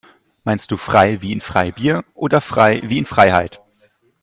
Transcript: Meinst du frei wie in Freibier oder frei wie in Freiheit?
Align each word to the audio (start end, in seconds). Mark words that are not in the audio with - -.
Meinst 0.45 0.71
du 0.71 0.77
frei 0.77 1.21
wie 1.21 1.31
in 1.31 1.41
Freibier 1.41 2.03
oder 2.15 2.41
frei 2.41 2.81
wie 2.85 2.97
in 2.97 3.05
Freiheit? 3.05 3.61